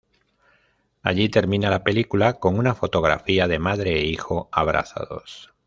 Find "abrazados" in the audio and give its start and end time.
4.51-5.53